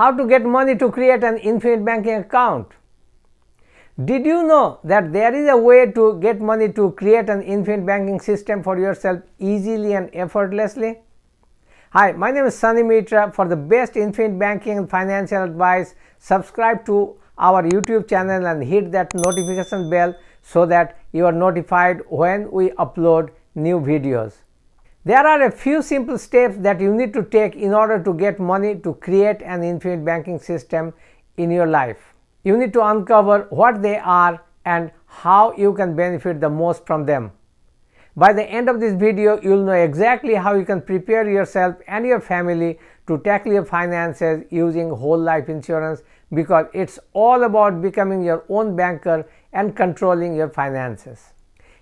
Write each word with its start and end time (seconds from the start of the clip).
How 0.00 0.10
to 0.12 0.26
get 0.26 0.46
money 0.46 0.76
to 0.76 0.90
create 0.90 1.22
an 1.22 1.36
infinite 1.36 1.84
banking 1.84 2.14
account? 2.14 2.68
Did 4.02 4.24
you 4.24 4.44
know 4.44 4.80
that 4.82 5.12
there 5.12 5.34
is 5.34 5.46
a 5.46 5.56
way 5.58 5.92
to 5.92 6.18
get 6.20 6.40
money 6.40 6.72
to 6.72 6.92
create 6.92 7.28
an 7.28 7.42
infinite 7.42 7.84
banking 7.84 8.18
system 8.18 8.62
for 8.62 8.78
yourself 8.78 9.20
easily 9.38 9.92
and 9.92 10.08
effortlessly? 10.14 11.00
Hi, 11.90 12.12
my 12.12 12.30
name 12.30 12.46
is 12.46 12.58
Sunny 12.58 12.82
Mitra. 12.82 13.30
For 13.30 13.46
the 13.46 13.56
best 13.56 13.94
infinite 13.94 14.38
banking 14.38 14.78
and 14.78 14.88
financial 14.88 15.42
advice, 15.42 15.94
subscribe 16.18 16.86
to 16.86 17.16
our 17.36 17.62
YouTube 17.62 18.08
channel 18.08 18.46
and 18.46 18.64
hit 18.64 18.90
that 18.92 19.12
notification 19.12 19.90
bell 19.90 20.14
so 20.40 20.64
that 20.64 20.98
you 21.12 21.26
are 21.26 21.32
notified 21.46 22.00
when 22.08 22.50
we 22.50 22.70
upload 22.70 23.28
new 23.54 23.78
videos. 23.78 24.36
There 25.04 25.26
are 25.26 25.42
a 25.42 25.50
few 25.50 25.82
simple 25.82 26.18
steps 26.18 26.56
that 26.58 26.80
you 26.80 26.94
need 26.94 27.12
to 27.14 27.22
take 27.22 27.56
in 27.56 27.72
order 27.72 28.02
to 28.02 28.14
get 28.14 28.38
money 28.38 28.76
to 28.80 28.94
create 28.94 29.42
an 29.42 29.62
infinite 29.62 30.04
banking 30.04 30.38
system 30.38 30.92
in 31.36 31.50
your 31.50 31.66
life 31.66 32.14
you 32.42 32.56
need 32.56 32.72
to 32.72 32.84
uncover 32.84 33.46
what 33.50 33.82
they 33.82 33.98
are 33.98 34.42
and 34.64 34.90
how 35.06 35.52
you 35.56 35.72
can 35.74 35.94
benefit 35.94 36.40
the 36.40 36.48
most 36.48 36.86
from 36.86 37.04
them. 37.04 37.32
By 38.16 38.32
the 38.32 38.44
end 38.44 38.68
of 38.68 38.80
this 38.80 38.94
video, 38.94 39.40
you 39.40 39.50
will 39.50 39.64
know 39.64 39.72
exactly 39.72 40.34
how 40.34 40.54
you 40.54 40.64
can 40.64 40.82
prepare 40.82 41.28
yourself 41.30 41.76
and 41.86 42.04
your 42.04 42.20
family 42.20 42.78
to 43.06 43.18
tackle 43.18 43.52
your 43.52 43.64
finances 43.64 44.44
using 44.50 44.90
whole 44.90 45.18
life 45.18 45.48
insurance 45.48 46.02
because 46.32 46.66
it's 46.72 46.98
all 47.12 47.44
about 47.44 47.80
becoming 47.82 48.22
your 48.22 48.44
own 48.48 48.74
banker 48.76 49.26
and 49.52 49.76
controlling 49.76 50.34
your 50.34 50.48
finances. 50.48 51.32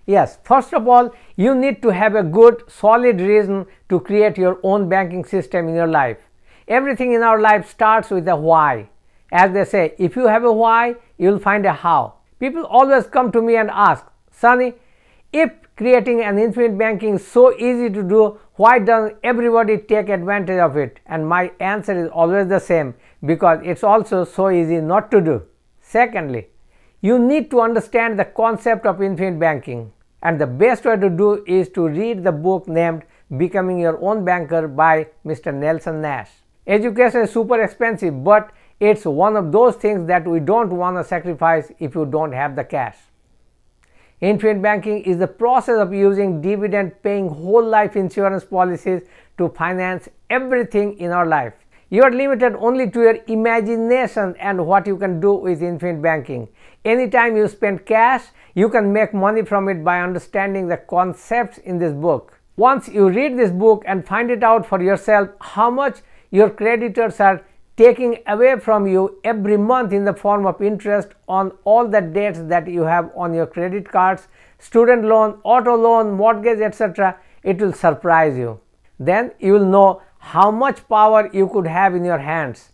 Yes, 0.09 0.39
first 0.43 0.73
of 0.73 0.87
all, 0.87 1.11
you 1.35 1.53
need 1.53 1.83
to 1.83 1.89
have 1.89 2.15
a 2.15 2.23
good 2.23 2.63
solid 2.67 3.21
reason 3.21 3.67
to 3.89 3.99
create 3.99 4.39
your 4.39 4.59
own 4.63 4.89
banking 4.89 5.23
system 5.23 5.67
in 5.67 5.75
your 5.75 5.91
life. 5.95 6.17
Everything 6.67 7.11
in 7.13 7.21
our 7.21 7.39
life 7.39 7.69
starts 7.69 8.09
with 8.09 8.27
a 8.27 8.35
why. 8.35 8.89
As 9.31 9.51
they 9.53 9.65
say, 9.65 9.93
if 9.99 10.15
you 10.15 10.25
have 10.25 10.43
a 10.45 10.51
why, 10.51 10.95
you 11.19 11.29
will 11.29 11.37
find 11.37 11.63
a 11.67 11.73
how. 11.73 12.15
People 12.39 12.65
always 12.65 13.05
come 13.05 13.31
to 13.33 13.39
me 13.43 13.55
and 13.55 13.69
ask, 13.69 14.03
Sunny, 14.31 14.73
if 15.31 15.51
creating 15.77 16.21
an 16.21 16.39
infinite 16.39 16.75
banking 16.75 17.17
is 17.17 17.27
so 17.27 17.53
easy 17.53 17.91
to 17.91 18.01
do, 18.01 18.39
why 18.55 18.79
doesn't 18.79 19.15
everybody 19.23 19.77
take 19.77 20.09
advantage 20.09 20.59
of 20.59 20.75
it? 20.75 20.99
And 21.05 21.27
my 21.27 21.51
answer 21.59 22.05
is 22.05 22.09
always 22.09 22.47
the 22.47 22.59
same 22.59 22.95
because 23.23 23.59
it's 23.63 23.83
also 23.83 24.23
so 24.23 24.49
easy 24.49 24.81
not 24.81 25.11
to 25.11 25.21
do. 25.21 25.43
Secondly, 25.81 26.47
you 26.99 27.19
need 27.19 27.51
to 27.51 27.61
understand 27.61 28.17
the 28.17 28.25
concept 28.25 28.87
of 28.87 29.03
infinite 29.03 29.39
banking. 29.39 29.91
And 30.21 30.39
the 30.39 30.47
best 30.47 30.85
way 30.85 30.97
to 30.97 31.09
do 31.09 31.43
is 31.47 31.69
to 31.69 31.87
read 31.87 32.23
the 32.23 32.31
book 32.31 32.67
named 32.67 33.03
Becoming 33.37 33.79
Your 33.79 34.01
Own 34.03 34.25
Banker 34.25 34.67
by 34.67 35.07
Mr. 35.25 35.53
Nelson 35.53 36.01
Nash. 36.01 36.29
Education 36.67 37.21
is 37.21 37.31
super 37.31 37.61
expensive, 37.61 38.23
but 38.23 38.51
it's 38.79 39.05
one 39.05 39.35
of 39.35 39.51
those 39.51 39.75
things 39.75 40.07
that 40.07 40.27
we 40.27 40.39
don't 40.39 40.69
want 40.69 40.97
to 40.97 41.03
sacrifice 41.03 41.71
if 41.79 41.95
you 41.95 42.05
don't 42.05 42.31
have 42.31 42.55
the 42.55 42.63
cash. 42.63 42.97
Infinite 44.21 44.61
banking 44.61 45.01
is 45.03 45.17
the 45.17 45.27
process 45.27 45.79
of 45.79 45.93
using 45.93 46.41
dividend 46.41 47.01
paying 47.01 47.29
whole 47.29 47.65
life 47.65 47.95
insurance 47.95 48.43
policies 48.43 49.01
to 49.37 49.47
finance 49.49 50.09
everything 50.29 50.97
in 50.97 51.11
our 51.11 51.25
life. 51.25 51.53
You 51.91 52.03
are 52.03 52.11
limited 52.11 52.55
only 52.59 52.87
to 52.91 53.01
your 53.01 53.17
imagination 53.25 54.35
and 54.39 54.67
what 54.67 54.85
you 54.85 54.95
can 54.95 55.19
do 55.19 55.33
with 55.33 55.63
infinite 55.63 56.03
banking. 56.03 56.47
Anytime 56.85 57.35
you 57.35 57.47
spend 57.47 57.87
cash, 57.87 58.25
you 58.53 58.69
can 58.69 58.93
make 58.93 59.11
money 59.11 59.43
from 59.43 59.67
it 59.69 59.83
by 59.83 60.01
understanding 60.01 60.67
the 60.67 60.77
concepts 60.77 61.57
in 61.57 61.79
this 61.79 61.93
book. 61.93 62.39
Once 62.57 62.87
you 62.89 63.09
read 63.09 63.39
this 63.39 63.49
book 63.49 63.83
and 63.87 64.05
find 64.05 64.29
it 64.29 64.43
out 64.43 64.67
for 64.67 64.79
yourself 64.79 65.29
how 65.41 65.71
much 65.71 66.01
your 66.29 66.51
creditors 66.51 67.19
are 67.19 67.41
taking 67.75 68.19
away 68.27 68.59
from 68.59 68.85
you 68.85 69.19
every 69.23 69.57
month 69.57 69.91
in 69.91 70.05
the 70.05 70.13
form 70.13 70.45
of 70.45 70.61
interest 70.61 71.07
on 71.27 71.51
all 71.63 71.87
the 71.87 72.01
debts 72.01 72.39
that 72.43 72.67
you 72.67 72.81
have 72.83 73.09
on 73.15 73.33
your 73.33 73.47
credit 73.47 73.89
cards, 73.89 74.27
student 74.59 75.05
loan, 75.05 75.39
auto 75.43 75.75
loan, 75.75 76.11
mortgage, 76.11 76.59
etc., 76.59 77.17
it 77.41 77.59
will 77.59 77.73
surprise 77.73 78.37
you. 78.37 78.59
Then 78.99 79.31
you 79.39 79.53
will 79.53 79.65
know 79.65 80.01
how 80.19 80.51
much 80.51 80.87
power 80.87 81.29
you 81.33 81.47
could 81.47 81.67
have 81.67 81.95
in 81.95 82.05
your 82.05 82.19
hands. 82.19 82.69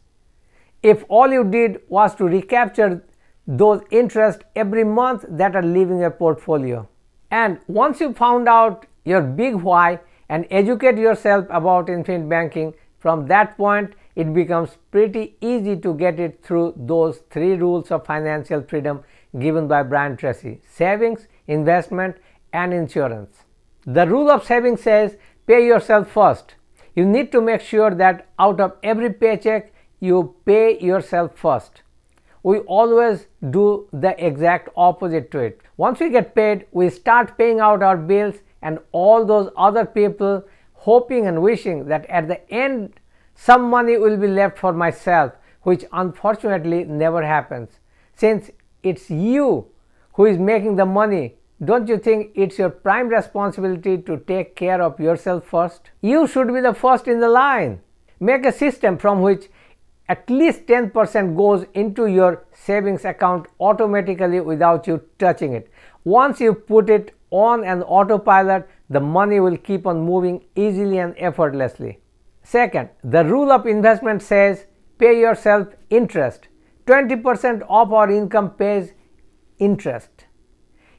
If 0.84 1.04
all 1.08 1.32
you 1.32 1.44
did 1.44 1.82
was 1.88 2.14
to 2.16 2.26
recapture 2.26 3.04
those 3.48 3.82
interest 3.92 4.44
every 4.56 4.84
month 4.84 5.26
that 5.30 5.56
are 5.56 5.64
leaving 5.64 6.00
your 6.00 6.12
portfolio. 6.12 6.88
And 7.32 7.60
once 7.68 8.02
you 8.02 8.14
found 8.14 8.48
out 8.48 8.86
your 9.04 9.22
big 9.22 9.56
why 9.56 10.00
and 10.30 10.48
educate 10.50 10.98
yourself 10.98 11.46
about 11.50 11.90
infinite 11.90 12.28
banking, 12.28 12.74
from 13.00 13.28
that 13.28 13.56
point 13.58 13.94
it 14.16 14.34
becomes 14.34 14.78
pretty 14.92 15.36
easy 15.42 15.76
to 15.78 15.94
get 15.94 16.20
it 16.20 16.44
through 16.44 16.74
those 16.76 17.20
three 17.30 17.54
rules 17.54 17.92
of 17.92 18.06
financial 18.06 18.62
freedom 18.62 19.04
given 19.38 19.68
by 19.68 19.84
Brian 19.84 20.16
Tracy 20.18 20.62
savings, 20.68 21.28
investment, 21.48 22.16
and 22.54 22.74
insurance. 22.74 23.44
The 23.86 24.08
rule 24.08 24.32
of 24.32 24.46
saving 24.46 24.78
says 24.78 25.18
pay 25.46 25.66
yourself 25.66 26.10
first. 26.10 26.56
You 26.96 27.06
need 27.06 27.32
to 27.34 27.42
make 27.42 27.62
sure 27.62 27.94
that 27.94 28.28
out 28.40 28.60
of 28.60 28.78
every 28.82 29.12
paycheck, 29.12 29.74
you 30.00 30.36
pay 30.46 30.80
yourself 30.80 31.38
first. 31.38 31.82
We 32.44 32.60
always 32.60 33.28
do 33.50 33.88
the 33.92 34.16
exact 34.24 34.70
opposite 34.78 35.32
to 35.32 35.40
it. 35.40 35.62
Once 35.78 36.00
we 36.00 36.10
get 36.10 36.36
paid, 36.36 36.68
we 36.72 36.90
start 36.90 37.38
paying 37.38 37.60
out 37.60 37.84
our 37.84 37.98
bills 37.98 38.36
and 38.62 38.80
all 38.92 39.26
those 39.26 39.50
other 39.58 39.86
people 39.86 40.44
hoping 40.74 41.28
and 41.28 41.42
wishing 41.42 41.86
that 41.86 42.06
at 42.06 42.28
the 42.28 42.40
end 42.54 43.00
some 43.36 43.70
money 43.70 43.98
will 43.98 44.18
be 44.18 44.28
left 44.28 44.58
for 44.58 44.72
myself, 44.72 45.34
which 45.64 45.84
unfortunately 45.92 46.86
never 46.86 47.26
happens. 47.26 47.80
Since 48.16 48.52
it's 48.84 49.10
you 49.10 49.68
who 50.14 50.26
is 50.26 50.38
making 50.38 50.78
the 50.78 50.86
money, 50.86 51.36
don't 51.64 51.88
you 51.88 51.98
think 51.98 52.32
it's 52.36 52.58
your 52.58 52.70
prime 52.70 53.08
responsibility 53.08 53.98
to 54.00 54.18
take 54.18 54.58
care 54.58 54.82
of 54.82 55.00
yourself 55.00 55.46
first? 55.46 55.90
You 56.02 56.28
should 56.28 56.54
be 56.54 56.60
the 56.60 56.74
first 56.74 57.08
in 57.08 57.22
the 57.22 57.30
line. 57.30 57.82
Make 58.20 58.46
a 58.46 58.52
system 58.52 58.98
from 58.98 59.22
which 59.22 59.48
at 60.10 60.30
least 60.30 60.66
10% 60.66 61.36
goes 61.38 61.66
into 61.74 62.08
your 62.08 62.44
savings 62.52 63.06
account 63.06 63.48
automatically 63.60 64.42
without 64.42 64.86
you 64.86 65.02
touching 65.18 65.54
it. 65.54 65.72
Once 66.04 66.42
you 66.42 66.54
put 66.54 66.90
it 66.90 67.16
on 67.32 67.64
an 67.64 67.84
autopilot, 67.84 68.70
the 68.90 69.00
money 69.00 69.40
will 69.40 69.58
keep 69.58 69.88
on 69.88 70.02
moving 70.02 70.44
easily 70.56 71.00
and 71.00 71.16
effortlessly. 71.18 72.00
Second, 72.44 72.90
the 73.04 73.24
rule 73.24 73.52
of 73.52 73.66
investment 73.66 74.22
says 74.22 74.66
pay 75.00 75.20
yourself 75.20 75.70
interest. 75.90 76.50
20% 76.86 77.62
of 77.70 77.94
our 77.94 78.12
income 78.12 78.52
pays 78.52 78.92
interest. 79.58 80.25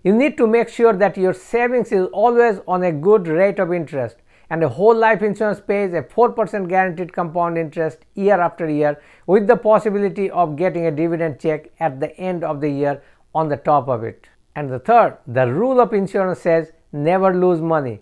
You 0.07 0.13
need 0.13 0.37
to 0.39 0.47
make 0.47 0.69
sure 0.69 0.93
that 0.93 1.17
your 1.17 1.33
savings 1.35 1.91
is 1.91 2.07
always 2.13 2.61
on 2.69 2.85
a 2.85 2.93
good 2.93 3.27
rate 3.27 3.59
of 3.59 3.73
interest 3.73 4.19
and 4.51 4.63
a 4.63 4.69
whole 4.69 4.95
life 4.95 5.21
insurance 5.21 5.61
pays 5.61 5.93
a 5.95 6.03
4% 6.03 6.69
guaranteed 6.69 7.13
compound 7.13 7.59
interest 7.59 8.05
year 8.15 8.41
after 8.41 8.71
year 8.71 9.03
with 9.27 9.49
the 9.49 9.57
possibility 9.57 10.31
of 10.31 10.55
getting 10.55 10.87
a 10.87 10.93
dividend 10.93 11.41
check 11.41 11.73
at 11.81 11.99
the 11.99 12.17
end 12.21 12.45
of 12.45 12.61
the 12.61 12.71
year 12.71 13.03
on 13.35 13.49
the 13.49 13.57
top 13.57 13.89
of 13.89 14.05
it. 14.05 14.29
And 14.55 14.71
the 14.71 14.79
third, 14.79 15.19
the 15.27 15.53
rule 15.53 15.81
of 15.81 15.93
insurance 15.93 16.39
says 16.39 16.71
never 16.93 17.35
lose 17.35 17.61
money. 17.61 18.01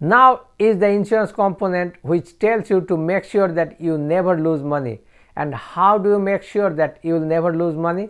Now 0.00 0.46
is 0.58 0.78
the 0.78 0.88
insurance 0.88 1.32
component 1.32 1.96
which 2.02 2.38
tells 2.38 2.70
you 2.70 2.80
to 2.80 2.96
make 2.96 3.24
sure 3.24 3.52
that 3.52 3.78
you 3.78 3.98
never 3.98 4.40
lose 4.40 4.62
money. 4.62 5.02
And 5.36 5.54
how 5.54 5.98
do 5.98 6.08
you 6.08 6.18
make 6.18 6.44
sure 6.44 6.70
that 6.70 6.98
you 7.02 7.12
will 7.12 7.26
never 7.36 7.54
lose 7.54 7.76
money? 7.76 8.08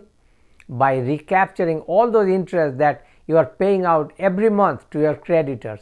By 0.69 0.99
recapturing 0.99 1.81
all 1.81 2.09
those 2.09 2.29
interests 2.29 2.77
that 2.77 3.05
you 3.27 3.37
are 3.37 3.45
paying 3.45 3.85
out 3.85 4.13
every 4.19 4.49
month 4.49 4.89
to 4.91 4.99
your 4.99 5.15
creditors. 5.15 5.81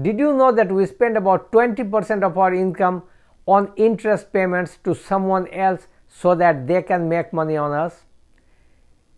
Did 0.00 0.18
you 0.18 0.32
know 0.32 0.52
that 0.52 0.70
we 0.70 0.86
spend 0.86 1.16
about 1.16 1.50
20% 1.50 2.22
of 2.22 2.38
our 2.38 2.54
income 2.54 3.02
on 3.46 3.72
interest 3.76 4.32
payments 4.32 4.78
to 4.84 4.94
someone 4.94 5.48
else 5.48 5.88
so 6.06 6.34
that 6.34 6.66
they 6.66 6.82
can 6.82 7.08
make 7.08 7.32
money 7.32 7.56
on 7.56 7.72
us? 7.72 8.04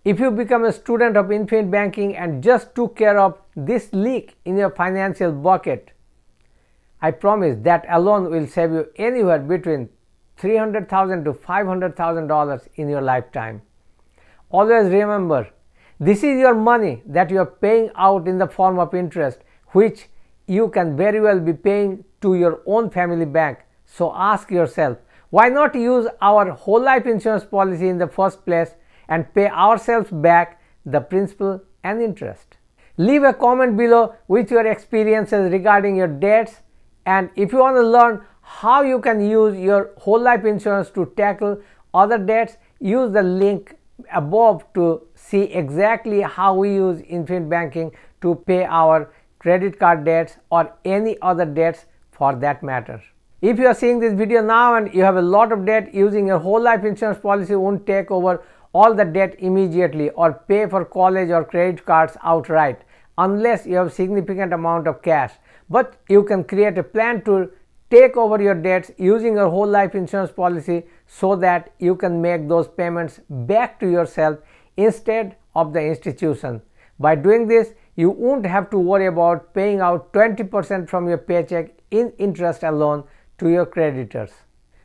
If 0.05 0.19
you 0.19 0.31
become 0.31 0.65
a 0.65 0.73
student 0.73 1.17
of 1.17 1.31
infinite 1.31 1.71
banking 1.71 2.17
and 2.17 2.43
just 2.43 2.75
took 2.75 2.97
care 2.97 3.19
of 3.19 3.39
this 3.55 3.91
leak 3.93 4.37
in 4.47 4.57
your 4.57 4.71
financial 4.71 5.33
bucket, 5.33 5.91
I 7.03 7.11
promise 7.11 7.57
that 7.63 7.85
alone 7.89 8.31
will 8.31 8.47
save 8.47 8.73
you 8.73 8.87
anywhere 8.97 9.41
between 9.41 9.91
300,000 10.39 11.25
to 11.25 11.35
$500,000 11.35 12.69
in 12.77 12.89
your 12.89 13.03
lifetime. 13.03 13.61
Always 14.51 14.91
remember, 14.91 15.49
this 16.03 16.25
is 16.25 16.39
your 16.41 16.55
money 16.55 17.03
that 17.05 17.31
you 17.31 17.39
are 17.41 17.53
paying 17.65 17.91
out 17.95 18.27
in 18.27 18.39
the 18.39 18.47
form 18.47 18.79
of 18.79 18.95
interest, 18.95 19.41
which 19.73 20.07
you 20.47 20.69
can 20.71 20.97
very 20.97 21.21
well 21.21 21.39
be 21.39 21.53
paying 21.53 22.05
to 22.23 22.35
your 22.35 22.63
own 22.65 22.89
family 22.89 23.27
bank. 23.27 23.59
So 23.85 24.11
ask 24.15 24.51
yourself, 24.51 24.97
why 25.29 25.51
not 25.51 25.75
use 25.75 26.09
our 26.23 26.53
whole 26.53 26.83
life 26.83 27.05
insurance 27.05 27.45
policy 27.45 27.89
in 27.89 27.99
the 27.99 28.09
first 28.09 28.47
place 28.47 28.71
and 29.09 29.33
pay 29.35 29.49
ourselves 29.49 30.11
back 30.11 30.63
the 30.87 31.01
principal 31.01 31.63
and 31.85 32.01
interest? 32.01 32.57
Leave 32.97 33.23
a 33.23 33.35
comment 33.35 33.77
below 33.77 34.15
with 34.27 34.51
your 34.51 34.67
experiences 34.67 35.53
regarding 35.53 35.97
your 35.97 36.09
debts 36.09 36.61
and 37.05 37.29
if 37.37 37.53
you 37.53 37.59
want 37.59 37.77
to 37.77 37.83
learn 37.83 38.25
how 38.41 38.81
you 38.83 39.01
can 39.01 39.21
use 39.21 39.59
your 39.59 39.91
whole 39.99 40.21
life 40.21 40.47
insurance 40.47 40.89
to 40.91 41.13
tackle 41.17 41.61
other 41.93 42.19
debts, 42.19 42.57
use 42.79 43.13
the 43.13 43.23
link 43.23 43.77
above 44.13 44.65
to 44.75 45.07
see 45.15 45.43
exactly 45.43 46.21
how 46.21 46.55
we 46.55 46.75
use 46.75 47.01
infinite 47.03 47.49
banking 47.49 47.93
to 48.23 48.35
pay 48.47 48.65
our 48.65 49.13
credit 49.39 49.79
card 49.79 50.05
debts 50.05 50.37
or 50.51 50.73
any 50.85 51.17
other 51.23 51.45
debts 51.45 51.87
for 52.11 52.35
that 52.37 52.63
matter. 52.63 53.03
If 53.41 53.59
you 53.59 53.67
are 53.67 53.75
seeing 53.75 54.01
this 54.01 54.13
video 54.13 54.43
now 54.43 54.75
and 54.75 54.93
you 54.93 55.03
have 55.03 55.17
a 55.17 55.23
lot 55.23 55.51
of 55.51 55.65
debt 55.65 55.95
using 55.95 56.27
your 56.27 56.39
whole 56.39 56.61
life 56.61 56.85
insurance 56.85 57.19
policy 57.19 57.55
won't 57.55 57.87
take 57.87 58.11
over 58.11 58.43
all 58.73 58.95
the 58.95 59.05
debt 59.05 59.37
immediately 59.39 60.11
or 60.11 60.33
pay 60.47 60.67
for 60.67 60.85
college 60.85 61.31
or 61.31 61.45
credit 61.45 61.85
cards 61.87 62.17
outright 62.23 62.83
unless 63.17 63.67
you 63.67 63.77
have 63.77 63.93
significant 63.93 64.53
amount 64.53 64.87
of 64.87 65.01
cash 65.03 65.33
but 65.71 65.97
you 66.09 66.23
can 66.23 66.45
create 66.45 66.77
a 66.77 66.83
plan 66.83 67.23
to 67.23 67.51
take 67.91 68.17
over 68.17 68.41
your 68.41 68.55
debts 68.55 68.91
using 68.99 69.35
your 69.35 69.51
whole 69.51 69.67
life 69.67 69.95
insurance 69.95 70.31
policy 70.31 70.85
so 71.07 71.35
that 71.37 71.73
you 71.79 71.97
can 71.97 72.23
make 72.23 72.49
those 72.49 72.69
payments 72.69 73.21
back 73.29 73.81
to 73.81 73.91
yourself 73.91 74.39
instead 74.77 75.37
of 75.55 75.73
the 75.73 75.83
institution. 75.83 76.63
By 76.99 77.15
doing 77.17 77.49
this, 77.49 77.75
you 77.97 78.11
won't 78.11 78.47
have 78.47 78.71
to 78.71 78.79
worry 78.79 79.07
about 79.07 79.53
paying 79.55 79.81
out 79.81 80.13
20% 80.13 80.89
from 80.89 81.09
your 81.09 81.19
paycheck 81.19 81.73
in 81.91 82.13
interest 82.19 82.63
alone 82.63 83.05
to 83.39 83.49
your 83.49 83.67
creditors. 83.67 84.31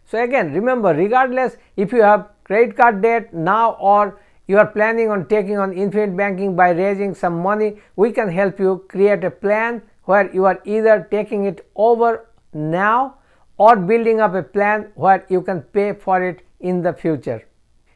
So 0.05 0.23
again, 0.23 0.53
remember 0.53 0.89
regardless 0.89 1.57
if 1.75 1.91
you 1.91 2.01
have 2.01 2.29
credit 2.43 2.75
card 2.75 3.01
debt 3.01 3.33
now 3.33 3.71
or 3.73 4.19
you 4.47 4.57
are 4.57 4.67
planning 4.67 5.09
on 5.09 5.27
taking 5.27 5.57
on 5.57 5.73
infinite 5.73 6.15
banking 6.15 6.55
by 6.55 6.69
raising 6.69 7.15
some 7.15 7.41
money, 7.41 7.77
we 7.95 8.11
can 8.11 8.29
help 8.29 8.59
you 8.59 8.85
create 8.87 9.23
a 9.23 9.31
plan 9.31 9.81
where 10.03 10.31
you 10.33 10.45
are 10.45 10.61
either 10.65 11.07
taking 11.09 11.45
it 11.45 11.67
over 11.75 12.27
now 12.55 13.17
or 13.57 13.75
building 13.75 14.19
up 14.19 14.33
a 14.33 14.41
plan 14.41 14.91
where 14.95 15.25
you 15.29 15.41
can 15.41 15.61
pay 15.61 15.93
for 15.93 16.23
it 16.23 16.41
in 16.59 16.81
the 16.81 16.93
future. 16.93 17.47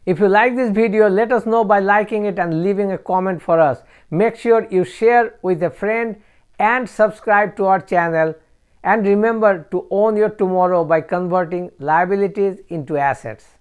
If 0.05 0.19
you 0.19 0.27
like 0.27 0.55
this 0.55 0.71
video, 0.71 1.07
let 1.07 1.31
us 1.31 1.45
know 1.45 1.63
by 1.63 1.79
liking 1.79 2.25
it 2.25 2.39
and 2.39 2.63
leaving 2.63 2.91
a 2.91 2.97
comment 2.97 3.41
for 3.41 3.59
us. 3.59 3.83
Make 4.09 4.35
sure 4.35 4.67
you 4.71 4.83
share 4.83 5.35
with 5.41 5.61
a 5.61 5.69
friend 5.69 6.21
and 6.57 6.89
subscribe 6.89 7.55
to 7.57 7.65
our 7.65 7.79
channel. 7.79 8.33
And 8.83 9.05
remember 9.05 9.67
to 9.71 9.87
own 9.91 10.17
your 10.17 10.29
tomorrow 10.29 10.83
by 10.83 11.01
converting 11.01 11.71
liabilities 11.79 12.59
into 12.69 12.97
assets. 12.97 13.58